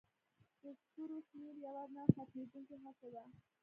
د 0.61 0.63
ستورو 0.81 1.17
شمیرل 1.27 1.57
یوه 1.67 1.83
نه 1.95 2.03
ختمېدونکې 2.13 2.75
هڅه 2.83 3.07
ده. 3.13 3.23